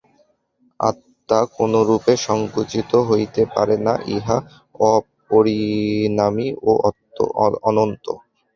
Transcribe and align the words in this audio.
আত্মা 0.79 1.39
কোনরূপে 1.55 2.13
সঙ্কুচিত 2.27 2.91
হইতে 3.09 3.41
পারে 3.53 3.75
না, 3.85 3.93
ইহা 4.15 4.37
অপরিণামী 4.89 6.47
ও 6.63 6.71
অনন্ত। 7.69 8.05